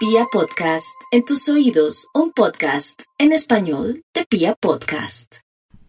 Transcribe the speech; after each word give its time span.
Pia 0.00 0.24
Podcast, 0.32 0.98
en 1.10 1.26
tus 1.26 1.46
oídos, 1.50 2.08
un 2.14 2.32
podcast 2.32 3.02
en 3.18 3.32
español 3.32 4.02
de 4.14 4.24
Pia 4.24 4.54
Podcast. 4.54 5.40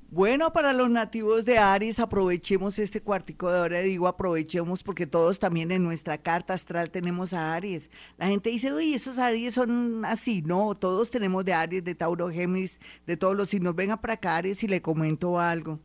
Bueno, 0.10 0.52
para 0.52 0.74
los 0.74 0.90
nativos 0.90 1.46
de 1.46 1.60
Aries, 1.60 1.98
aprovechemos 1.98 2.78
este 2.78 3.02
cuartico 3.02 3.50
de 3.50 3.62
hora, 3.62 3.80
digo 3.80 4.10
aprovechemos 4.10 4.84
porque 4.84 5.08
todos 5.08 5.40
también 5.40 5.72
en 5.72 5.86
nuestra 5.86 6.18
carta 6.18 6.54
astral 6.54 6.92
tenemos 6.92 7.32
a 7.32 7.54
Aries. 7.54 7.90
La 8.18 8.28
gente 8.28 8.50
dice, 8.50 8.74
uy, 8.74 8.96
esos 8.96 9.18
Aries 9.18 9.54
son 9.54 10.04
así, 10.04 10.42
no, 10.42 10.76
todos 10.76 11.10
tenemos 11.10 11.46
de 11.46 11.54
Aries, 11.54 11.86
de 11.86 11.96
Tauro, 11.96 12.30
Géminis, 12.30 12.82
de 13.08 13.16
todos 13.16 13.38
los 13.38 13.48
signos. 13.48 13.76
Venga 13.76 13.96
para 13.96 14.16
acá 14.16 14.36
Aries 14.36 14.62
y 14.62 14.68
le 14.68 14.82
comento 14.82 15.40
algo. 15.40 15.80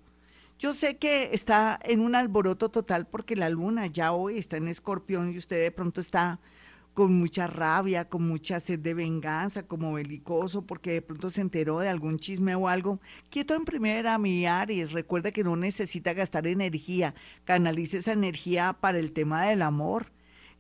Yo 0.58 0.74
sé 0.74 0.96
que 0.96 1.30
está 1.32 1.78
en 1.84 2.00
un 2.00 2.16
alboroto 2.16 2.70
total 2.70 3.06
porque 3.06 3.36
la 3.36 3.50
luna 3.50 3.86
ya 3.86 4.10
hoy 4.10 4.38
está 4.38 4.56
en 4.56 4.66
escorpión 4.66 5.32
y 5.32 5.38
usted 5.38 5.60
de 5.60 5.70
pronto 5.70 6.00
está 6.00 6.40
con 6.96 7.12
mucha 7.12 7.46
rabia, 7.46 8.08
con 8.08 8.26
mucha 8.26 8.58
sed 8.58 8.78
de 8.78 8.94
venganza, 8.94 9.64
como 9.64 9.92
belicoso, 9.92 10.62
porque 10.62 10.92
de 10.92 11.02
pronto 11.02 11.28
se 11.28 11.42
enteró 11.42 11.80
de 11.80 11.90
algún 11.90 12.18
chisme 12.18 12.54
o 12.54 12.68
algo. 12.68 13.00
Quieto 13.28 13.54
en 13.54 13.66
primera, 13.66 14.16
mi 14.16 14.46
Aries, 14.46 14.92
recuerda 14.92 15.30
que 15.30 15.44
no 15.44 15.56
necesita 15.56 16.14
gastar 16.14 16.46
energía, 16.46 17.14
canalice 17.44 17.98
esa 17.98 18.14
energía 18.14 18.78
para 18.80 18.98
el 18.98 19.12
tema 19.12 19.44
del 19.44 19.60
amor, 19.60 20.06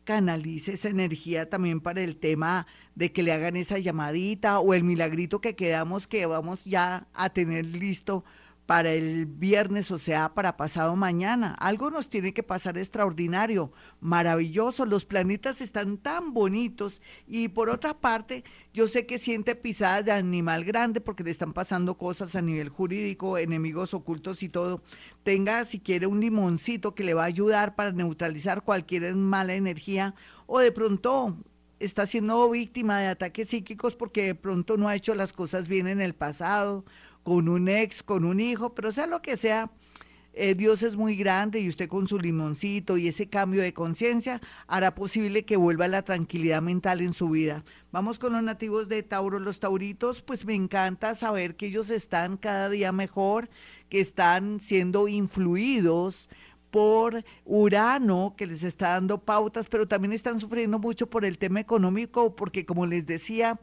canalice 0.04 0.74
esa 0.74 0.90
energía 0.90 1.48
también 1.48 1.80
para 1.80 2.02
el 2.02 2.18
tema 2.18 2.66
de 2.94 3.12
que 3.12 3.22
le 3.22 3.32
hagan 3.32 3.56
esa 3.56 3.78
llamadita 3.78 4.60
o 4.60 4.74
el 4.74 4.84
milagrito 4.84 5.40
que 5.40 5.56
quedamos 5.56 6.06
que 6.06 6.26
vamos 6.26 6.66
ya 6.66 7.06
a 7.14 7.30
tener 7.30 7.64
listo 7.64 8.26
para 8.66 8.92
el 8.92 9.26
viernes, 9.26 9.92
o 9.92 9.98
sea, 9.98 10.34
para 10.34 10.56
pasado 10.56 10.96
mañana. 10.96 11.54
Algo 11.60 11.88
nos 11.90 12.08
tiene 12.08 12.34
que 12.34 12.42
pasar 12.42 12.76
extraordinario, 12.76 13.72
maravilloso. 14.00 14.84
Los 14.84 15.04
planetas 15.04 15.60
están 15.60 15.98
tan 15.98 16.34
bonitos 16.34 17.00
y 17.28 17.48
por 17.48 17.70
otra 17.70 18.00
parte, 18.00 18.42
yo 18.74 18.88
sé 18.88 19.06
que 19.06 19.18
siente 19.18 19.54
pisadas 19.54 20.04
de 20.04 20.12
animal 20.12 20.64
grande 20.64 21.00
porque 21.00 21.22
le 21.22 21.30
están 21.30 21.52
pasando 21.52 21.96
cosas 21.96 22.34
a 22.34 22.42
nivel 22.42 22.68
jurídico, 22.68 23.38
enemigos 23.38 23.94
ocultos 23.94 24.42
y 24.42 24.48
todo. 24.48 24.82
Tenga, 25.22 25.64
si 25.64 25.78
quiere, 25.78 26.08
un 26.08 26.20
limoncito 26.20 26.94
que 26.94 27.04
le 27.04 27.14
va 27.14 27.22
a 27.22 27.26
ayudar 27.26 27.76
para 27.76 27.92
neutralizar 27.92 28.62
cualquier 28.62 29.14
mala 29.14 29.54
energía 29.54 30.16
o 30.46 30.58
de 30.58 30.72
pronto 30.72 31.36
está 31.78 32.06
siendo 32.06 32.50
víctima 32.50 33.00
de 33.00 33.08
ataques 33.08 33.48
psíquicos 33.48 33.94
porque 33.94 34.24
de 34.24 34.34
pronto 34.34 34.76
no 34.76 34.88
ha 34.88 34.96
hecho 34.96 35.14
las 35.14 35.32
cosas 35.32 35.68
bien 35.68 35.86
en 35.86 36.00
el 36.00 36.14
pasado 36.14 36.84
con 37.26 37.48
un 37.48 37.66
ex, 37.66 38.04
con 38.04 38.24
un 38.24 38.38
hijo, 38.38 38.72
pero 38.72 38.92
sea 38.92 39.08
lo 39.08 39.20
que 39.20 39.36
sea, 39.36 39.72
eh, 40.32 40.54
Dios 40.54 40.84
es 40.84 40.94
muy 40.94 41.16
grande 41.16 41.58
y 41.58 41.68
usted 41.68 41.88
con 41.88 42.06
su 42.06 42.20
limoncito 42.20 42.98
y 42.98 43.08
ese 43.08 43.28
cambio 43.28 43.62
de 43.62 43.74
conciencia 43.74 44.40
hará 44.68 44.94
posible 44.94 45.44
que 45.44 45.56
vuelva 45.56 45.88
la 45.88 46.02
tranquilidad 46.02 46.62
mental 46.62 47.00
en 47.00 47.12
su 47.12 47.28
vida. 47.30 47.64
Vamos 47.90 48.20
con 48.20 48.32
los 48.32 48.44
nativos 48.44 48.88
de 48.88 49.02
Tauro, 49.02 49.40
los 49.40 49.58
tauritos, 49.58 50.22
pues 50.22 50.44
me 50.44 50.54
encanta 50.54 51.14
saber 51.14 51.56
que 51.56 51.66
ellos 51.66 51.90
están 51.90 52.36
cada 52.36 52.70
día 52.70 52.92
mejor, 52.92 53.50
que 53.88 53.98
están 53.98 54.60
siendo 54.60 55.08
influidos 55.08 56.28
por 56.70 57.24
Urano, 57.44 58.34
que 58.36 58.46
les 58.46 58.62
está 58.62 58.90
dando 58.90 59.18
pautas, 59.18 59.66
pero 59.68 59.88
también 59.88 60.12
están 60.12 60.38
sufriendo 60.38 60.78
mucho 60.78 61.10
por 61.10 61.24
el 61.24 61.38
tema 61.38 61.58
económico, 61.58 62.36
porque 62.36 62.64
como 62.64 62.86
les 62.86 63.04
decía, 63.04 63.58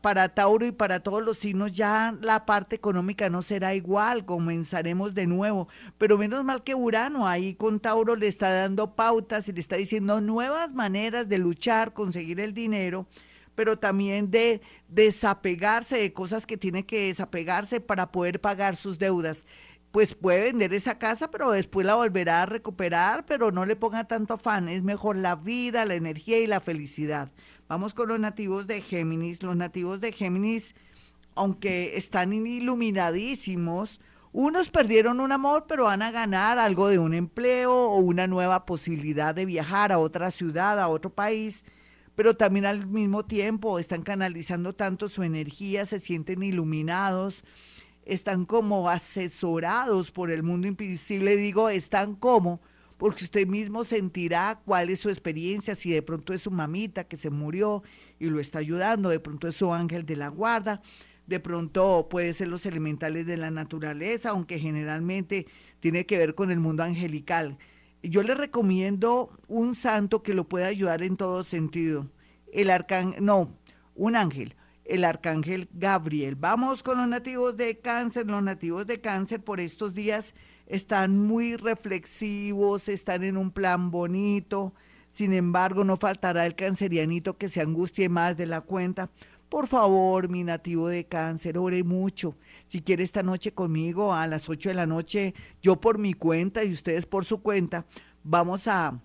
para 0.00 0.28
Tauro 0.28 0.66
y 0.66 0.72
para 0.72 1.00
todos 1.00 1.22
los 1.22 1.38
signos 1.38 1.72
ya 1.72 2.16
la 2.20 2.46
parte 2.46 2.76
económica 2.76 3.30
no 3.30 3.42
será 3.42 3.74
igual, 3.74 4.24
comenzaremos 4.24 5.14
de 5.14 5.26
nuevo, 5.26 5.68
pero 5.98 6.18
menos 6.18 6.44
mal 6.44 6.62
que 6.62 6.74
Urano 6.74 7.26
ahí 7.26 7.54
con 7.54 7.80
Tauro 7.80 8.14
le 8.14 8.28
está 8.28 8.50
dando 8.50 8.94
pautas 8.94 9.48
y 9.48 9.52
le 9.52 9.60
está 9.60 9.76
diciendo 9.76 10.20
nuevas 10.20 10.72
maneras 10.72 11.28
de 11.28 11.38
luchar, 11.38 11.92
conseguir 11.92 12.38
el 12.40 12.54
dinero, 12.54 13.06
pero 13.54 13.78
también 13.78 14.30
de 14.30 14.60
desapegarse 14.88 15.98
de 15.98 16.12
cosas 16.12 16.46
que 16.46 16.56
tiene 16.56 16.86
que 16.86 17.08
desapegarse 17.08 17.80
para 17.80 18.12
poder 18.12 18.40
pagar 18.40 18.76
sus 18.76 18.98
deudas 18.98 19.44
pues 19.92 20.14
puede 20.14 20.40
vender 20.40 20.72
esa 20.72 20.98
casa, 20.98 21.30
pero 21.30 21.50
después 21.50 21.86
la 21.86 21.94
volverá 21.94 22.42
a 22.42 22.46
recuperar, 22.46 23.26
pero 23.26 23.52
no 23.52 23.66
le 23.66 23.76
ponga 23.76 24.04
tanto 24.04 24.34
afán, 24.34 24.68
es 24.68 24.82
mejor 24.82 25.16
la 25.16 25.36
vida, 25.36 25.84
la 25.84 25.94
energía 25.94 26.40
y 26.40 26.46
la 26.46 26.60
felicidad. 26.60 27.30
Vamos 27.68 27.94
con 27.94 28.08
los 28.08 28.18
nativos 28.18 28.66
de 28.66 28.82
Géminis. 28.82 29.42
Los 29.42 29.56
nativos 29.56 30.00
de 30.00 30.12
Géminis, 30.12 30.74
aunque 31.34 31.96
están 31.96 32.32
iluminadísimos, 32.32 34.00
unos 34.32 34.70
perdieron 34.70 35.20
un 35.20 35.30
amor, 35.30 35.66
pero 35.68 35.84
van 35.84 36.00
a 36.00 36.10
ganar 36.10 36.58
algo 36.58 36.88
de 36.88 36.98
un 36.98 37.12
empleo 37.12 37.72
o 37.72 37.98
una 37.98 38.26
nueva 38.26 38.64
posibilidad 38.64 39.34
de 39.34 39.44
viajar 39.44 39.92
a 39.92 39.98
otra 39.98 40.30
ciudad, 40.30 40.80
a 40.80 40.88
otro 40.88 41.10
país, 41.10 41.64
pero 42.14 42.34
también 42.34 42.64
al 42.64 42.86
mismo 42.86 43.24
tiempo 43.24 43.78
están 43.78 44.02
canalizando 44.02 44.74
tanto 44.74 45.08
su 45.08 45.22
energía, 45.22 45.84
se 45.84 45.98
sienten 45.98 46.42
iluminados, 46.42 47.44
están 48.04 48.44
como 48.44 48.88
asesorados 48.88 50.10
por 50.10 50.30
el 50.30 50.42
mundo 50.42 50.66
invisible. 50.66 51.36
Digo, 51.36 51.68
están 51.68 52.14
como 52.14 52.60
porque 53.02 53.24
usted 53.24 53.48
mismo 53.48 53.82
sentirá 53.82 54.60
cuál 54.64 54.88
es 54.88 55.00
su 55.00 55.08
experiencia, 55.08 55.74
si 55.74 55.90
de 55.90 56.02
pronto 56.02 56.32
es 56.32 56.42
su 56.42 56.52
mamita 56.52 57.02
que 57.02 57.16
se 57.16 57.30
murió 57.30 57.82
y 58.20 58.26
lo 58.26 58.38
está 58.38 58.60
ayudando, 58.60 59.08
de 59.08 59.18
pronto 59.18 59.48
es 59.48 59.56
su 59.56 59.72
ángel 59.72 60.06
de 60.06 60.14
la 60.14 60.28
guarda, 60.28 60.82
de 61.26 61.40
pronto 61.40 62.06
puede 62.08 62.32
ser 62.32 62.46
los 62.46 62.64
elementales 62.64 63.26
de 63.26 63.36
la 63.36 63.50
naturaleza, 63.50 64.30
aunque 64.30 64.60
generalmente 64.60 65.48
tiene 65.80 66.06
que 66.06 66.16
ver 66.16 66.36
con 66.36 66.52
el 66.52 66.60
mundo 66.60 66.84
angelical. 66.84 67.58
Yo 68.04 68.22
le 68.22 68.36
recomiendo 68.36 69.36
un 69.48 69.74
santo 69.74 70.22
que 70.22 70.34
lo 70.34 70.48
pueda 70.48 70.68
ayudar 70.68 71.02
en 71.02 71.16
todo 71.16 71.42
sentido. 71.42 72.08
El 72.52 72.70
arcángel, 72.70 73.24
no, 73.24 73.56
un 73.96 74.14
ángel, 74.14 74.54
el 74.84 75.04
arcángel 75.04 75.68
Gabriel. 75.72 76.36
Vamos 76.36 76.82
con 76.82 76.98
los 76.98 77.08
nativos 77.08 77.56
de 77.56 77.78
cáncer. 77.78 78.26
Los 78.26 78.42
nativos 78.42 78.86
de 78.86 79.00
cáncer 79.00 79.40
por 79.42 79.60
estos 79.60 79.94
días 79.94 80.34
están 80.66 81.18
muy 81.18 81.56
reflexivos, 81.56 82.88
están 82.88 83.24
en 83.24 83.36
un 83.36 83.50
plan 83.50 83.90
bonito. 83.90 84.72
Sin 85.10 85.34
embargo, 85.34 85.84
no 85.84 85.96
faltará 85.96 86.46
el 86.46 86.54
cancerianito 86.54 87.36
que 87.36 87.48
se 87.48 87.60
angustie 87.60 88.08
más 88.08 88.36
de 88.36 88.46
la 88.46 88.62
cuenta. 88.62 89.10
Por 89.50 89.66
favor, 89.66 90.30
mi 90.30 90.44
nativo 90.44 90.88
de 90.88 91.04
cáncer, 91.04 91.58
ore 91.58 91.84
mucho. 91.84 92.34
Si 92.66 92.80
quiere 92.80 93.04
esta 93.04 93.22
noche 93.22 93.52
conmigo 93.52 94.14
a 94.14 94.26
las 94.26 94.48
8 94.48 94.70
de 94.70 94.74
la 94.74 94.86
noche, 94.86 95.34
yo 95.60 95.78
por 95.78 95.98
mi 95.98 96.14
cuenta 96.14 96.64
y 96.64 96.72
ustedes 96.72 97.04
por 97.04 97.26
su 97.26 97.42
cuenta, 97.42 97.84
vamos 98.24 98.66
a, 98.66 98.98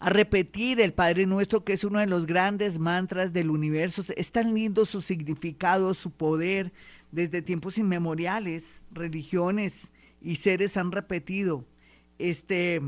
a 0.00 0.10
repetir 0.10 0.80
el 0.80 0.92
Padre 0.92 1.26
Nuestro, 1.26 1.64
que 1.64 1.72
es 1.72 1.84
uno 1.84 1.98
de 1.98 2.06
los 2.06 2.26
grandes 2.26 2.78
mantras 2.78 3.32
del 3.32 3.50
universo. 3.50 4.02
Es 4.16 4.30
tan 4.30 4.54
lindo 4.54 4.84
su 4.84 5.00
significado, 5.00 5.92
su 5.94 6.10
poder, 6.10 6.72
desde 7.10 7.42
tiempos 7.42 7.78
inmemoriales, 7.78 8.82
religiones 8.92 9.92
y 10.20 10.36
seres 10.36 10.76
han 10.76 10.92
repetido 10.92 11.64
este, 12.18 12.80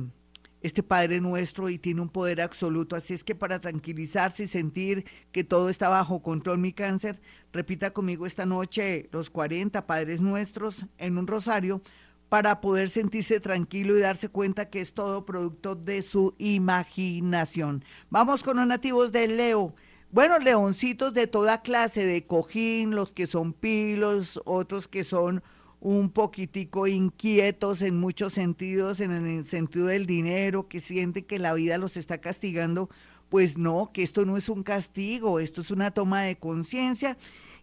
este 0.63 0.83
Padre 0.83 1.21
nuestro 1.21 1.69
y 1.69 1.79
tiene 1.79 2.03
un 2.03 2.11
poder 2.11 2.41
absoluto. 2.41 2.95
Así 2.95 3.15
es 3.15 3.25
que 3.25 3.35
para 3.35 3.61
tranquilizarse 3.61 4.45
y 4.45 4.47
sentir 4.47 5.05
que 5.33 5.43
todo 5.43 5.69
está 5.69 5.89
bajo 5.89 6.23
control, 6.23 6.59
mi 6.59 6.73
cáncer, 6.73 7.21
repita 7.53 7.93
conmigo 7.93 8.27
esta 8.27 8.47
noche 8.47 9.09
los 9.11 9.31
40 9.31 9.87
Padres 9.87 10.21
nuestros 10.21 10.85
en 10.99 11.19
un 11.19 11.27
rosario 11.27 11.83
para 12.31 12.61
poder 12.61 12.91
sentirse 12.91 13.41
tranquilo 13.41 13.99
y 13.99 14.01
darse 14.01 14.29
cuenta 14.29 14.71
que 14.71 14.81
es 14.81 14.95
todo 14.95 15.27
producto 15.27 15.75
de 15.75 16.01
su 16.01 16.35
imaginación. 16.39 17.85
Vamos 18.09 18.45
con 18.45 18.57
los 18.57 18.67
nativos 18.69 19.11
de 19.11 19.27
Leo. 19.27 19.75
Bueno, 20.13 20.39
leoncitos 20.39 21.13
de 21.13 21.27
toda 21.27 21.61
clase, 21.61 22.07
de 22.07 22.25
cojín, 22.27 22.95
los 22.95 23.13
que 23.13 23.27
son 23.27 23.53
pilos, 23.53 24.41
otros 24.45 24.87
que 24.87 25.03
son 25.03 25.43
un 25.81 26.11
poquitico 26.11 26.87
inquietos 26.87 27.83
en 27.83 27.99
muchos 27.99 28.35
sentidos, 28.35 29.01
en 29.01 29.11
el 29.11 29.45
sentido 29.45 29.87
del 29.87 30.07
dinero, 30.07 30.69
que 30.69 30.79
sienten 30.79 31.25
que 31.25 31.41
la 31.41 31.53
vida 31.55 31.79
los 31.79 31.97
está 31.97 32.19
castigando, 32.19 32.91
pues 33.29 33.59
no, 33.59 33.91
que 33.93 34.05
esto 34.05 34.25
no 34.25 34.37
es 34.37 34.49
un 34.49 34.63
castigo, 34.63 35.41
esto 35.41 35.63
es 35.63 35.73
una 35.73 35.91
toma 35.91 36.23
de 36.23 36.37
conciencia 36.37 37.17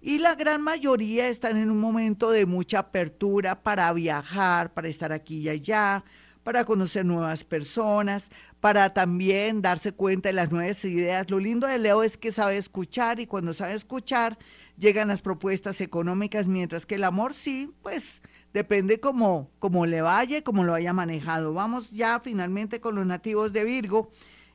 y 0.07 0.19
la 0.19 0.35
gran 0.35 0.61
mayoría 0.61 1.27
están 1.27 1.57
en 1.57 1.69
un 1.69 1.81
momento 1.81 2.31
de 2.31 2.45
mucha 2.45 2.79
apertura 2.79 3.61
para 3.61 3.91
viajar, 3.91 4.73
para 4.73 4.87
estar 4.87 5.11
aquí 5.11 5.39
y 5.39 5.49
allá, 5.49 6.05
para 6.43 6.63
conocer 6.63 7.03
nuevas 7.03 7.43
personas, 7.43 8.29
para 8.61 8.93
también 8.93 9.61
darse 9.61 9.91
cuenta 9.91 10.29
de 10.29 10.33
las 10.33 10.49
nuevas 10.49 10.85
ideas. 10.85 11.29
Lo 11.29 11.39
lindo 11.39 11.67
de 11.67 11.77
Leo 11.77 12.03
es 12.03 12.17
que 12.17 12.31
sabe 12.31 12.55
escuchar 12.55 13.19
y 13.19 13.27
cuando 13.27 13.53
sabe 13.53 13.73
escuchar 13.73 14.37
llegan 14.77 15.09
las 15.09 15.19
propuestas 15.19 15.81
económicas, 15.81 16.47
mientras 16.47 16.85
que 16.85 16.95
el 16.95 17.03
amor 17.03 17.33
sí, 17.33 17.73
pues 17.83 18.21
depende 18.53 19.01
cómo, 19.01 19.51
cómo 19.59 19.85
le 19.85 20.01
vaya, 20.01 20.41
cómo 20.41 20.63
lo 20.63 20.73
haya 20.73 20.93
manejado. 20.93 21.51
Vamos 21.51 21.91
ya 21.91 22.21
finalmente 22.21 22.79
con 22.79 22.95
los 22.95 23.05
nativos 23.05 23.51
de 23.51 23.65
Virgo. 23.65 24.09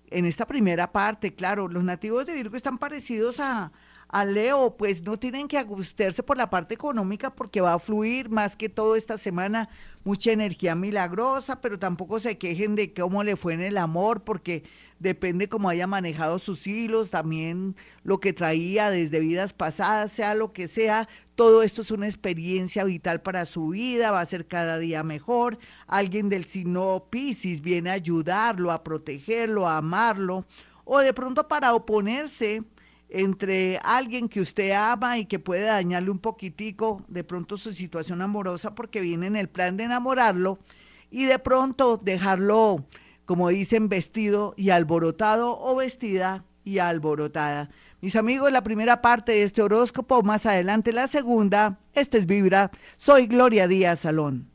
En 0.06 0.24
esta 0.24 0.46
primera 0.46 0.92
parte, 0.92 1.34
claro, 1.34 1.68
los 1.68 1.84
nativos 1.84 2.24
de 2.24 2.32
Virgo 2.32 2.56
están 2.56 2.78
parecidos 2.78 3.38
a, 3.38 3.70
a 4.12 4.26
Leo, 4.26 4.76
pues 4.76 5.02
no 5.02 5.18
tienen 5.18 5.48
que 5.48 5.56
agustarse 5.56 6.22
por 6.22 6.36
la 6.36 6.50
parte 6.50 6.74
económica 6.74 7.34
porque 7.34 7.62
va 7.62 7.72
a 7.72 7.78
fluir 7.78 8.28
más 8.28 8.56
que 8.56 8.68
todo 8.68 8.94
esta 8.94 9.16
semana 9.16 9.70
mucha 10.04 10.32
energía 10.32 10.74
milagrosa, 10.74 11.62
pero 11.62 11.78
tampoco 11.78 12.20
se 12.20 12.36
quejen 12.36 12.76
de 12.76 12.92
cómo 12.92 13.22
le 13.22 13.36
fue 13.36 13.54
en 13.54 13.62
el 13.62 13.78
amor 13.78 14.22
porque 14.22 14.64
depende 14.98 15.48
cómo 15.48 15.70
haya 15.70 15.86
manejado 15.86 16.38
sus 16.38 16.66
hilos, 16.66 17.08
también 17.08 17.74
lo 18.04 18.20
que 18.20 18.34
traía 18.34 18.90
desde 18.90 19.18
vidas 19.18 19.54
pasadas, 19.54 20.12
sea 20.12 20.34
lo 20.34 20.52
que 20.52 20.68
sea, 20.68 21.08
todo 21.34 21.62
esto 21.62 21.80
es 21.80 21.90
una 21.90 22.06
experiencia 22.06 22.84
vital 22.84 23.22
para 23.22 23.46
su 23.46 23.68
vida, 23.68 24.10
va 24.10 24.20
a 24.20 24.26
ser 24.26 24.46
cada 24.46 24.78
día 24.78 25.02
mejor. 25.02 25.58
Alguien 25.86 26.28
del 26.28 26.44
signo 26.44 27.06
Pisces 27.08 27.62
viene 27.62 27.88
a 27.88 27.94
ayudarlo, 27.94 28.70
a 28.70 28.84
protegerlo, 28.84 29.66
a 29.66 29.78
amarlo, 29.78 30.44
o 30.84 30.98
de 30.98 31.14
pronto 31.14 31.48
para 31.48 31.72
oponerse 31.74 32.62
entre 33.14 33.78
alguien 33.84 34.28
que 34.28 34.40
usted 34.40 34.72
ama 34.72 35.18
y 35.18 35.26
que 35.26 35.38
puede 35.38 35.64
dañarle 35.64 36.10
un 36.10 36.18
poquitico 36.18 37.04
de 37.08 37.24
pronto 37.24 37.58
su 37.58 37.72
situación 37.74 38.22
amorosa 38.22 38.74
porque 38.74 39.00
viene 39.00 39.26
en 39.26 39.36
el 39.36 39.48
plan 39.48 39.76
de 39.76 39.84
enamorarlo 39.84 40.58
y 41.10 41.26
de 41.26 41.38
pronto 41.38 41.98
dejarlo 41.98 42.86
como 43.24 43.48
dicen, 43.48 43.88
vestido 43.88 44.54
y 44.56 44.70
alborotado 44.70 45.58
o 45.58 45.76
vestida 45.76 46.44
y 46.64 46.78
alborotada. 46.78 47.70
Mis 48.00 48.16
amigos, 48.16 48.50
la 48.50 48.64
primera 48.64 49.00
parte 49.00 49.32
de 49.32 49.42
este 49.44 49.62
horóscopo, 49.62 50.22
más 50.22 50.44
adelante 50.46 50.92
la 50.92 51.08
segunda. 51.08 51.78
Este 51.92 52.18
es 52.18 52.26
Vibra. 52.26 52.70
Soy 52.96 53.26
Gloria 53.26 53.68
Díaz 53.68 54.00
Salón. 54.00 54.51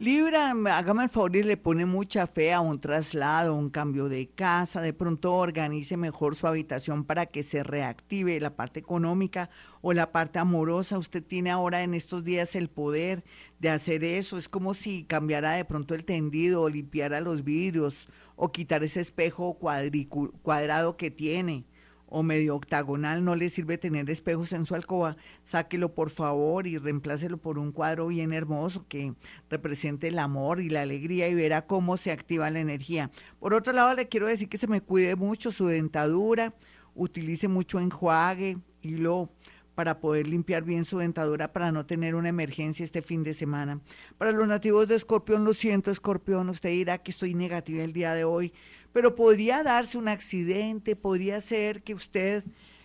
Libra, 0.00 0.54
hágame 0.74 1.02
el 1.02 1.10
favor 1.10 1.36
y 1.36 1.42
le 1.42 1.58
pone 1.58 1.84
mucha 1.84 2.26
fe 2.26 2.54
a 2.54 2.62
un 2.62 2.80
traslado, 2.80 3.54
un 3.54 3.68
cambio 3.68 4.08
de 4.08 4.30
casa, 4.30 4.80
de 4.80 4.94
pronto 4.94 5.34
organice 5.34 5.98
mejor 5.98 6.34
su 6.34 6.46
habitación 6.46 7.04
para 7.04 7.26
que 7.26 7.42
se 7.42 7.62
reactive 7.62 8.40
la 8.40 8.56
parte 8.56 8.80
económica 8.80 9.50
o 9.82 9.92
la 9.92 10.10
parte 10.10 10.38
amorosa. 10.38 10.96
Usted 10.96 11.22
tiene 11.22 11.50
ahora 11.50 11.82
en 11.82 11.92
estos 11.92 12.24
días 12.24 12.54
el 12.54 12.70
poder 12.70 13.24
de 13.58 13.68
hacer 13.68 14.02
eso. 14.02 14.38
Es 14.38 14.48
como 14.48 14.72
si 14.72 15.04
cambiara 15.04 15.52
de 15.52 15.66
pronto 15.66 15.94
el 15.94 16.06
tendido 16.06 16.62
o 16.62 16.70
limpiara 16.70 17.20
los 17.20 17.44
vidrios 17.44 18.08
o 18.36 18.52
quitar 18.52 18.82
ese 18.82 19.02
espejo 19.02 19.58
cuadrado 19.58 20.96
que 20.96 21.10
tiene 21.10 21.66
o 22.10 22.22
medio 22.22 22.54
octagonal, 22.54 23.24
no 23.24 23.34
le 23.36 23.48
sirve 23.48 23.78
tener 23.78 24.10
espejos 24.10 24.52
en 24.52 24.66
su 24.66 24.74
alcoba, 24.74 25.16
sáquelo 25.44 25.94
por 25.94 26.10
favor 26.10 26.66
y 26.66 26.76
reemplácelo 26.76 27.38
por 27.38 27.58
un 27.58 27.72
cuadro 27.72 28.08
bien 28.08 28.32
hermoso 28.32 28.86
que 28.88 29.14
represente 29.48 30.08
el 30.08 30.18
amor 30.18 30.60
y 30.60 30.68
la 30.68 30.82
alegría 30.82 31.28
y 31.28 31.34
verá 31.34 31.66
cómo 31.66 31.96
se 31.96 32.10
activa 32.12 32.50
la 32.50 32.60
energía. 32.60 33.10
Por 33.38 33.54
otro 33.54 33.72
lado, 33.72 33.94
le 33.94 34.08
quiero 34.08 34.26
decir 34.26 34.48
que 34.48 34.58
se 34.58 34.66
me 34.66 34.82
cuide 34.82 35.16
mucho 35.16 35.52
su 35.52 35.66
dentadura, 35.66 36.54
utilice 36.94 37.48
mucho 37.48 37.80
enjuague, 37.80 38.58
y 38.82 38.96
lo 38.96 39.30
para 39.74 40.00
poder 40.00 40.26
limpiar 40.26 40.62
bien 40.62 40.84
su 40.84 40.98
dentadura 40.98 41.54
para 41.54 41.72
no 41.72 41.86
tener 41.86 42.14
una 42.14 42.28
emergencia 42.28 42.84
este 42.84 43.00
fin 43.00 43.22
de 43.22 43.32
semana. 43.32 43.80
Para 44.18 44.30
los 44.32 44.46
nativos 44.46 44.88
de 44.88 44.96
Escorpión, 44.96 45.44
lo 45.44 45.54
siento, 45.54 45.90
Escorpión, 45.90 46.50
usted 46.50 46.68
dirá 46.70 46.98
que 46.98 47.12
estoy 47.12 47.34
negativa 47.34 47.82
el 47.82 47.94
día 47.94 48.12
de 48.12 48.24
hoy 48.24 48.52
pero 48.92 49.14
podría 49.14 49.62
darse 49.62 49.98
un 49.98 50.08
accidente, 50.08 50.96
podría 50.96 51.40
ser 51.40 51.82
que 51.82 51.94
usted 51.94 52.44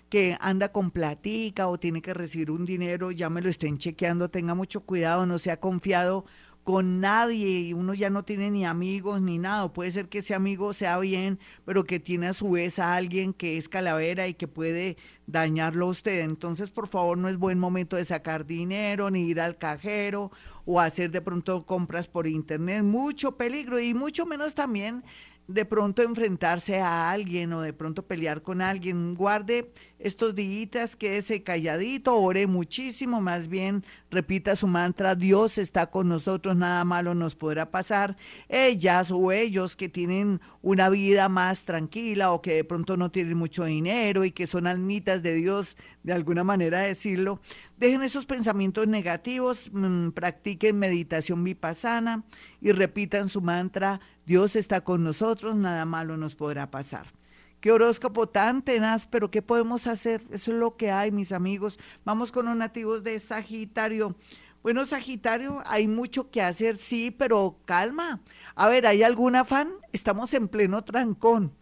que 0.09 0.37
anda 0.39 0.71
con 0.71 0.91
platica 0.91 1.67
o 1.67 1.79
tiene 1.79 2.01
que 2.01 2.13
recibir 2.13 2.51
un 2.51 2.65
dinero, 2.65 3.11
ya 3.11 3.29
me 3.29 3.41
lo 3.41 3.49
estén 3.49 3.77
chequeando, 3.77 4.29
tenga 4.29 4.53
mucho 4.53 4.81
cuidado, 4.81 5.25
no 5.25 5.37
sea 5.37 5.59
confiado 5.59 6.25
con 6.65 6.99
nadie 6.99 7.59
y 7.59 7.73
uno 7.73 7.93
ya 7.93 8.09
no 8.09 8.23
tiene 8.23 8.49
ni 8.49 8.65
amigos 8.65 9.21
ni 9.21 9.37
nada. 9.37 9.71
Puede 9.71 9.91
ser 9.91 10.09
que 10.09 10.17
ese 10.17 10.33
amigo 10.33 10.73
sea 10.73 10.97
bien, 10.97 11.39
pero 11.63 11.83
que 11.83 11.99
tiene 11.99 12.27
a 12.27 12.33
su 12.33 12.49
vez 12.49 12.79
a 12.79 12.95
alguien 12.95 13.33
que 13.33 13.57
es 13.57 13.69
calavera 13.69 14.27
y 14.27 14.33
que 14.33 14.47
puede 14.47 14.97
dañarlo 15.27 15.85
a 15.85 15.89
usted. 15.89 16.21
Entonces, 16.21 16.71
por 16.71 16.87
favor, 16.87 17.19
no 17.19 17.29
es 17.29 17.37
buen 17.37 17.59
momento 17.59 17.97
de 17.97 18.03
sacar 18.03 18.47
dinero, 18.47 19.11
ni 19.11 19.27
ir 19.27 19.41
al 19.41 19.59
cajero 19.59 20.31
o 20.65 20.79
hacer 20.79 21.11
de 21.11 21.21
pronto 21.21 21.67
compras 21.67 22.07
por 22.07 22.25
internet. 22.25 22.83
Mucho 22.83 23.37
peligro 23.37 23.79
y 23.79 23.93
mucho 23.93 24.25
menos 24.25 24.55
también 24.55 25.03
de 25.47 25.65
pronto 25.65 26.01
enfrentarse 26.01 26.79
a 26.79 27.11
alguien 27.11 27.53
o 27.53 27.61
de 27.61 27.73
pronto 27.73 28.03
pelear 28.03 28.41
con 28.41 28.61
alguien. 28.61 29.13
Guarde 29.15 29.71
estos 29.99 30.35
días, 30.35 30.95
quédese 30.95 31.41
calladito, 31.41 32.15
ore 32.15 32.47
muchísimo, 32.47 33.21
más 33.21 33.47
bien 33.47 33.83
repita 34.11 34.55
su 34.55 34.67
mantra, 34.67 35.15
Dios 35.15 35.57
está 35.57 35.87
con 35.87 36.09
nosotros, 36.09 36.55
nada 36.55 36.83
malo 36.83 37.15
nos 37.15 37.35
podrá 37.35 37.71
pasar. 37.71 38.17
Ellas 38.49 39.11
o 39.11 39.31
ellos 39.31 39.75
que 39.75 39.89
tienen 39.89 40.41
una 40.61 40.89
vida 40.89 41.29
más 41.29 41.63
tranquila 41.63 42.31
o 42.31 42.41
que 42.41 42.55
de 42.55 42.63
pronto 42.63 42.97
no 42.97 43.09
tienen 43.09 43.37
mucho 43.37 43.63
dinero 43.63 44.25
y 44.25 44.31
que 44.31 44.47
son 44.47 44.67
almitas 44.67 45.23
de 45.23 45.35
Dios, 45.35 45.77
de 46.03 46.13
alguna 46.13 46.43
manera 46.43 46.81
decirlo, 46.81 47.39
dejen 47.77 48.03
esos 48.03 48.25
pensamientos 48.25 48.87
negativos, 48.87 49.69
mm, 49.71 50.09
practiquen 50.09 50.77
meditación 50.77 51.43
vipassana 51.43 52.23
y 52.61 52.71
repitan 52.71 53.29
su 53.29 53.41
mantra, 53.41 54.01
Dios 54.25 54.55
está 54.55 54.81
con 54.81 55.03
nosotros, 55.03 55.55
nada 55.55 55.85
malo 55.85 56.17
nos 56.17 56.35
podrá 56.35 56.69
pasar. 56.69 57.07
Qué 57.65 57.71
horóscopo 57.71 58.29
tan 58.29 58.61
tenaz, 58.61 59.07
pero 59.07 59.31
¿qué 59.31 59.41
podemos 59.41 59.87
hacer? 59.87 60.21
Eso 60.29 60.51
es 60.51 60.57
lo 60.57 60.77
que 60.77 60.91
hay, 60.91 61.11
mis 61.11 61.31
amigos. 61.31 61.79
Vamos 62.03 62.31
con 62.31 62.45
los 62.45 62.55
nativos 62.55 63.03
de 63.03 63.17
Sagitario. 63.17 64.15
Bueno, 64.61 64.85
Sagitario, 64.85 65.63
hay 65.65 65.87
mucho 65.87 66.29
que 66.29 66.43
hacer, 66.43 66.77
sí, 66.77 67.09
pero 67.09 67.57
calma. 67.65 68.21
A 68.53 68.67
ver, 68.67 68.85
¿hay 68.85 69.01
algún 69.01 69.35
afán? 69.35 69.73
Estamos 69.93 70.31
en 70.35 70.47
pleno 70.47 70.83
trancón. 70.83 71.55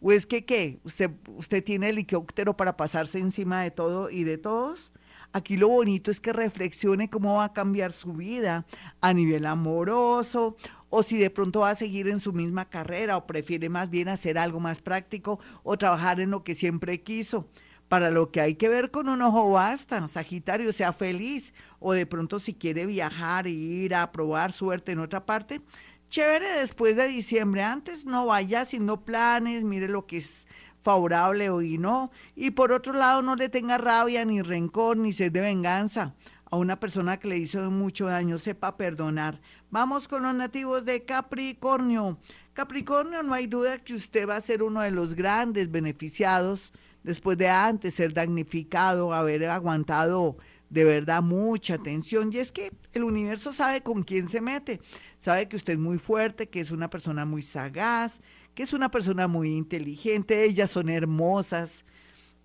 ¿O 0.00 0.12
es 0.12 0.24
que 0.24 0.44
qué? 0.44 0.78
¿Usted, 0.84 1.10
usted 1.34 1.64
tiene 1.64 1.88
helicóptero 1.88 2.56
para 2.56 2.76
pasarse 2.76 3.18
encima 3.18 3.64
de 3.64 3.72
todo 3.72 4.08
y 4.08 4.22
de 4.22 4.38
todos? 4.38 4.92
Aquí 5.32 5.56
lo 5.56 5.66
bonito 5.66 6.12
es 6.12 6.20
que 6.20 6.32
reflexione 6.32 7.10
cómo 7.10 7.34
va 7.34 7.46
a 7.46 7.52
cambiar 7.52 7.92
su 7.92 8.12
vida 8.12 8.66
a 9.00 9.12
nivel 9.12 9.46
amoroso 9.46 10.56
o 10.90 11.02
si 11.02 11.18
de 11.18 11.30
pronto 11.30 11.60
va 11.60 11.70
a 11.70 11.74
seguir 11.74 12.08
en 12.08 12.20
su 12.20 12.32
misma 12.32 12.68
carrera 12.68 13.16
o 13.16 13.26
prefiere 13.26 13.68
más 13.68 13.88
bien 13.88 14.08
hacer 14.08 14.36
algo 14.36 14.60
más 14.60 14.82
práctico 14.82 15.40
o 15.62 15.78
trabajar 15.78 16.20
en 16.20 16.30
lo 16.30 16.44
que 16.44 16.54
siempre 16.54 17.00
quiso. 17.00 17.48
Para 17.88 18.10
lo 18.10 18.30
que 18.30 18.40
hay 18.40 18.54
que 18.54 18.68
ver 18.68 18.90
con 18.90 19.08
un 19.08 19.22
ojo 19.22 19.50
basta, 19.50 20.06
Sagitario, 20.06 20.72
sea 20.72 20.92
feliz. 20.92 21.54
O 21.80 21.92
de 21.92 22.06
pronto 22.06 22.38
si 22.38 22.54
quiere 22.54 22.86
viajar 22.86 23.46
e 23.46 23.50
ir 23.50 23.94
a 23.94 24.12
probar 24.12 24.52
suerte 24.52 24.92
en 24.92 25.00
otra 25.00 25.26
parte, 25.26 25.60
chévere 26.08 26.60
después 26.60 26.94
de 26.94 27.08
diciembre, 27.08 27.62
antes 27.62 28.04
no 28.04 28.26
vaya 28.26 28.60
haciendo 28.60 29.00
planes, 29.00 29.64
mire 29.64 29.88
lo 29.88 30.06
que 30.06 30.18
es 30.18 30.46
favorable 30.82 31.50
o 31.50 31.62
y 31.62 31.78
no, 31.78 32.10
y 32.36 32.52
por 32.52 32.72
otro 32.72 32.92
lado 32.92 33.22
no 33.22 33.36
le 33.36 33.48
tenga 33.48 33.76
rabia 33.76 34.24
ni 34.24 34.40
rencor 34.40 34.96
ni 34.96 35.12
sed 35.12 35.32
de 35.32 35.40
venganza 35.40 36.14
a 36.50 36.56
una 36.56 36.80
persona 36.80 37.18
que 37.18 37.28
le 37.28 37.38
hizo 37.38 37.70
mucho 37.70 38.06
daño, 38.06 38.38
sepa 38.38 38.76
perdonar. 38.76 39.40
Vamos 39.70 40.08
con 40.08 40.24
los 40.24 40.34
nativos 40.34 40.84
de 40.84 41.04
Capricornio. 41.04 42.18
Capricornio, 42.52 43.22
no 43.22 43.34
hay 43.34 43.46
duda 43.46 43.78
que 43.78 43.94
usted 43.94 44.28
va 44.28 44.36
a 44.36 44.40
ser 44.40 44.62
uno 44.62 44.80
de 44.80 44.90
los 44.90 45.14
grandes 45.14 45.70
beneficiados 45.70 46.72
después 47.02 47.38
de 47.38 47.48
antes 47.48 47.94
ser 47.94 48.12
damnificado, 48.12 49.14
haber 49.14 49.44
aguantado 49.46 50.36
de 50.68 50.84
verdad 50.84 51.22
mucha 51.22 51.78
tensión. 51.78 52.32
Y 52.32 52.38
es 52.38 52.52
que 52.52 52.72
el 52.92 53.04
universo 53.04 53.52
sabe 53.52 53.82
con 53.82 54.02
quién 54.02 54.28
se 54.28 54.40
mete. 54.40 54.80
Sabe 55.18 55.48
que 55.48 55.56
usted 55.56 55.74
es 55.74 55.78
muy 55.78 55.98
fuerte, 55.98 56.48
que 56.48 56.60
es 56.60 56.70
una 56.70 56.88
persona 56.88 57.24
muy 57.24 57.42
sagaz, 57.42 58.20
que 58.54 58.62
es 58.62 58.72
una 58.72 58.90
persona 58.90 59.28
muy 59.28 59.52
inteligente. 59.52 60.44
Ellas 60.44 60.70
son 60.70 60.88
hermosas, 60.88 61.84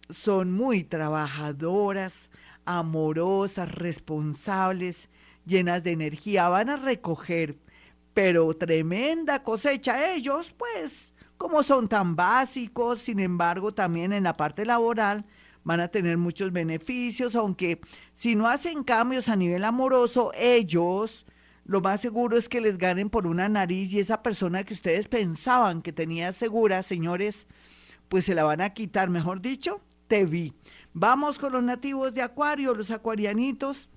son 0.10 0.52
muy 0.52 0.84
trabajadoras, 0.84 2.30
amorosas, 2.66 3.72
responsables, 3.72 5.10
llenas 5.46 5.84
de 5.84 5.92
energía, 5.92 6.50
van 6.50 6.70
a 6.70 6.78
recoger, 6.78 7.58
pero 8.14 8.54
tremenda 8.56 9.44
cosecha 9.44 10.14
ellos, 10.14 10.54
pues, 10.58 11.14
como 11.38 11.64
son 11.64 11.88
tan 11.88 12.16
básicos, 12.16 13.00
sin 13.02 13.20
embargo, 13.20 13.74
también 13.74 14.14
en 14.14 14.24
la 14.24 14.34
parte 14.34 14.66
laboral 14.66 15.26
van 15.64 15.80
a 15.80 15.88
tener 15.88 16.18
muchos 16.18 16.52
beneficios, 16.52 17.36
aunque 17.36 17.82
si 18.14 18.36
no 18.36 18.48
hacen 18.48 18.84
cambios 18.84 19.30
a 19.30 19.36
nivel 19.36 19.64
amoroso, 19.64 20.32
ellos 20.36 21.26
lo 21.66 21.82
más 21.82 22.00
seguro 22.00 22.38
es 22.38 22.48
que 22.48 22.62
les 22.62 22.78
ganen 22.78 23.10
por 23.10 23.26
una 23.26 23.50
nariz 23.50 23.92
y 23.92 24.00
esa 24.00 24.22
persona 24.22 24.64
que 24.64 24.76
ustedes 24.76 25.08
pensaban 25.08 25.82
que 25.82 25.92
tenía 25.92 26.32
segura, 26.32 26.84
señores, 26.84 27.48
pues 28.08 28.26
se 28.26 28.36
la 28.36 28.44
van 28.44 28.62
a 28.62 28.70
quitar, 28.70 29.10
mejor 29.10 29.42
dicho, 29.42 29.82
te 30.08 30.26
vi. 30.26 30.54
Vamos 30.98 31.40
con 31.40 31.52
los 31.52 31.62
nativos 31.62 32.14
de 32.14 32.22
Acuario, 32.22 32.74
los 32.74 32.90
acuarianitos. 32.90 33.90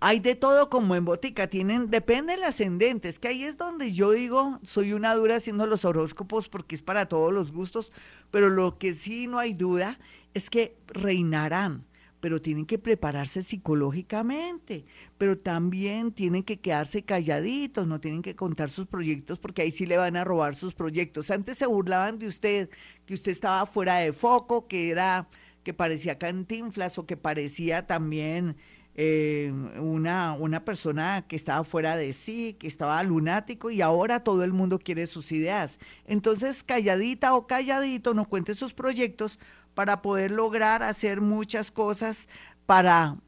Hay 0.00 0.20
de 0.20 0.34
todo 0.34 0.68
como 0.68 0.94
en 0.94 1.06
botica, 1.06 1.48
tienen, 1.48 1.90
depende 1.90 2.34
del 2.34 2.44
ascendente, 2.44 3.08
es 3.08 3.18
que 3.18 3.28
ahí 3.28 3.42
es 3.42 3.56
donde 3.56 3.90
yo 3.92 4.10
digo, 4.10 4.60
soy 4.64 4.92
una 4.92 5.14
dura 5.14 5.36
haciendo 5.36 5.66
los 5.66 5.86
horóscopos 5.86 6.50
porque 6.50 6.74
es 6.74 6.82
para 6.82 7.06
todos 7.06 7.32
los 7.32 7.52
gustos, 7.52 7.90
pero 8.30 8.50
lo 8.50 8.76
que 8.78 8.92
sí 8.92 9.28
no 9.28 9.38
hay 9.38 9.54
duda 9.54 9.98
es 10.34 10.50
que 10.50 10.76
reinarán, 10.88 11.86
pero 12.20 12.42
tienen 12.42 12.66
que 12.66 12.78
prepararse 12.78 13.42
psicológicamente, 13.42 14.84
pero 15.16 15.38
también 15.38 16.12
tienen 16.12 16.42
que 16.42 16.60
quedarse 16.60 17.02
calladitos, 17.02 17.86
no 17.86 17.98
tienen 17.98 18.20
que 18.20 18.36
contar 18.36 18.68
sus 18.68 18.86
proyectos 18.86 19.38
porque 19.38 19.62
ahí 19.62 19.70
sí 19.70 19.86
le 19.86 19.96
van 19.96 20.16
a 20.18 20.24
robar 20.24 20.54
sus 20.54 20.74
proyectos. 20.74 21.30
Antes 21.30 21.56
se 21.56 21.66
burlaban 21.66 22.18
de 22.18 22.26
usted, 22.26 22.68
que 23.06 23.14
usted 23.14 23.32
estaba 23.32 23.64
fuera 23.64 23.96
de 23.96 24.12
foco, 24.12 24.68
que 24.68 24.90
era 24.90 25.28
que 25.68 25.74
parecía 25.74 26.16
cantinflas 26.16 26.98
o 26.98 27.04
que 27.04 27.18
parecía 27.18 27.86
también 27.86 28.56
eh, 28.94 29.52
una, 29.78 30.32
una 30.32 30.64
persona 30.64 31.26
que 31.28 31.36
estaba 31.36 31.62
fuera 31.62 31.94
de 31.94 32.14
sí, 32.14 32.56
que 32.58 32.66
estaba 32.66 33.02
lunático 33.02 33.70
y 33.70 33.82
ahora 33.82 34.24
todo 34.24 34.44
el 34.44 34.54
mundo 34.54 34.78
quiere 34.78 35.06
sus 35.06 35.30
ideas. 35.30 35.78
Entonces, 36.06 36.64
calladita 36.64 37.34
o 37.34 37.46
calladito, 37.46 38.14
no 38.14 38.24
cuente 38.24 38.54
sus 38.54 38.72
proyectos 38.72 39.38
para 39.74 40.00
poder 40.00 40.30
lograr 40.30 40.82
hacer 40.82 41.20
muchas 41.20 41.70
cosas 41.70 42.16
para 42.64 43.18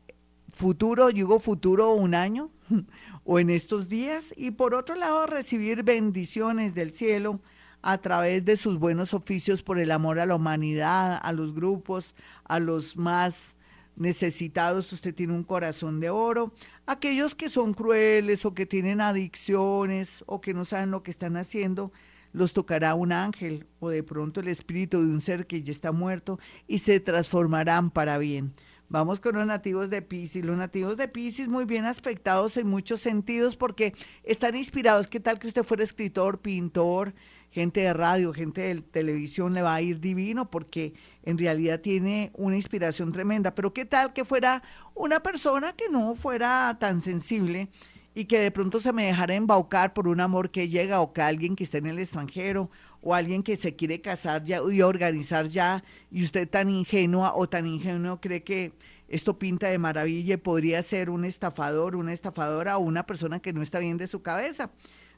futuro, 0.49 1.09
digo 1.09 1.41
futuro 1.41 1.93
un 1.93 2.15
año 2.15 2.51
o 3.25 3.39
en 3.39 3.51
estos 3.51 3.91
días, 3.91 4.33
y 4.35 4.53
por 4.53 4.75
otro 4.75 4.95
lado 4.95 5.27
recibir 5.27 5.83
bendiciones 5.83 6.73
del 6.73 6.95
cielo 6.95 7.39
a 7.83 7.99
través 7.99 8.45
de 8.45 8.57
sus 8.57 8.79
buenos 8.79 9.15
oficios 9.15 9.63
por 9.63 9.79
el 9.79 9.91
amor 9.91 10.19
a 10.19 10.27
la 10.27 10.37
humanidad, 10.37 11.19
a 11.23 11.33
los 11.33 11.55
grupos, 11.55 12.15
a 12.45 12.59
los 12.59 12.97
más 12.97 13.57
necesitados, 13.97 14.93
usted 14.93 15.15
tiene 15.15 15.35
un 15.35 15.45
corazón 15.45 16.01
de 16.01 16.11
oro. 16.11 16.53
Aquellos 16.87 17.35
que 17.35 17.49
son 17.49 17.75
crueles 17.75 18.45
o 18.45 18.55
que 18.55 18.67
tienen 18.67 19.01
adicciones 19.01 20.25
o 20.27 20.41
que 20.41 20.55
no 20.55 20.65
saben 20.65 20.91
lo 20.91 21.03
que 21.03 21.11
están 21.11 21.37
haciendo, 21.37 21.93
los 22.33 22.53
tocará 22.53 22.95
un 22.95 23.13
ángel 23.13 23.67
o 23.79 23.91
de 23.91 24.03
pronto 24.03 24.41
el 24.41 24.49
espíritu 24.49 25.01
de 25.01 25.13
un 25.13 25.21
ser 25.21 25.47
que 25.47 25.63
ya 25.63 25.73
está 25.73 25.93
muerto 25.93 26.39
y 26.67 26.79
se 26.79 27.01
transformarán 27.01 27.91
para 27.91 28.19
bien. 28.19 28.55
Vamos 28.89 29.21
con 29.21 29.37
los 29.37 29.47
nativos 29.47 29.89
de 29.89 30.03
Pisces. 30.03 30.45
Los 30.45 30.57
nativos 30.57 30.97
de 30.97 31.07
Pisces 31.07 31.47
muy 31.47 31.65
bien 31.65 31.85
aspectados 31.85 32.57
en 32.57 32.67
muchos 32.67 33.01
sentidos 33.01 33.55
porque 33.55 33.95
están 34.25 34.57
inspirados. 34.57 35.07
¿Qué 35.07 35.21
tal 35.21 35.39
que 35.39 35.47
usted 35.47 35.63
fuera 35.63 35.85
escritor, 35.85 36.41
pintor, 36.41 37.15
gente 37.51 37.81
de 37.81 37.93
radio, 37.93 38.33
gente 38.33 38.61
de 38.63 38.81
televisión? 38.81 39.55
Le 39.55 39.63
va 39.63 39.75
a 39.75 39.83
ir 39.83 40.01
divino 40.01 40.51
porque 40.51 40.95
en 41.23 41.39
realidad 41.39 41.81
tiene 41.81 42.31
una 42.35 42.57
inspiración 42.57 43.13
tremenda. 43.13 43.55
Pero 43.55 43.73
¿qué 43.73 43.85
tal 43.85 44.13
que 44.13 44.25
fuera 44.25 44.63
una 44.95 45.21
persona 45.21 45.75
que 45.75 45.89
no 45.89 46.15
fuera 46.15 46.77
tan 46.81 47.01
sensible? 47.01 47.69
y 48.15 48.25
que 48.25 48.41
de 48.41 48.51
pronto 48.51 48.81
se 48.81 48.93
me 48.93 49.07
dejara 49.07 49.35
embaucar 49.35 49.93
por 49.93 50.09
un 50.09 50.21
amor 50.21 50.51
que 50.51 50.69
llega 50.69 51.01
o 51.01 51.13
que 51.13 51.23
alguien 51.23 51.55
que 51.55 51.65
está 51.65 51.79
en 51.79 51.87
el 51.87 51.99
extranjero 51.99 52.71
o 53.03 53.15
alguien 53.15 53.43
que 53.43 53.57
se 53.57 53.77
quiere 53.77 54.01
casar 54.01 54.45
ya 54.45 54.61
y 54.71 54.83
organizar 54.83 55.47
ya 55.47 55.85
y 56.11 56.25
usted 56.25 56.49
tan 56.49 56.71
ingenua 56.71 57.35
o 57.35 57.49
tan 57.49 57.67
ingenuo 57.67 58.21
cree 58.21 58.43
que 58.43 58.73
esto 59.09 59.39
pinta 59.39 59.69
de 59.69 59.79
maravilla 59.79 60.35
y 60.35 60.39
podría 60.39 60.83
ser 60.83 61.11
un 61.11 61.25
estafador, 61.25 61.97
una 61.97 62.13
estafadora 62.13 62.79
o 62.79 62.81
una 62.81 63.07
persona 63.07 63.41
que 63.41 63.53
no 63.53 63.63
está 63.63 63.79
bien 63.81 63.97
de 63.97 64.07
su 64.07 64.23
cabeza. 64.23 64.71